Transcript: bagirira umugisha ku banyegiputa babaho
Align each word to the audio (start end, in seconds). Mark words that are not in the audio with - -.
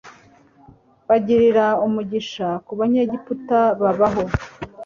bagirira 1.07 1.65
umugisha 1.85 2.47
ku 2.65 2.71
banyegiputa 2.79 3.59
babaho 3.81 4.23